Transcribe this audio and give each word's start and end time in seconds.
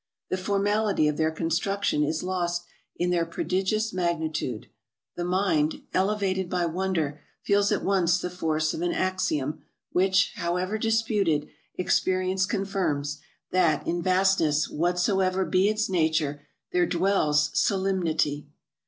The 0.31 0.37
formality 0.37 1.07
of 1.07 1.17
their 1.17 1.29
construction 1.29 2.01
is 2.03 2.23
lost 2.23 2.65
in 2.95 3.11
their 3.11 3.23
prodigious 3.23 3.93
mag 3.93 4.17
nitude; 4.19 4.65
the 5.15 5.23
mind, 5.23 5.83
elevated 5.93 6.49
by 6.49 6.65
wonder, 6.65 7.21
feels 7.43 7.71
at 7.71 7.83
once 7.83 8.17
the 8.19 8.31
force 8.31 8.73
of 8.73 8.81
an 8.81 8.93
axiom, 8.93 9.61
which, 9.91 10.31
however 10.37 10.79
disputed, 10.79 11.49
experience 11.75 12.47
con 12.47 12.65
firms— 12.65 13.19
that 13.51 13.85
in 13.85 14.01
vastness, 14.01 14.67
whatsoever 14.67 15.45
be 15.45 15.69
its 15.69 15.87
nature, 15.87 16.47
there 16.71 16.87
dwells 16.87 17.51
sublimity. 17.53 18.47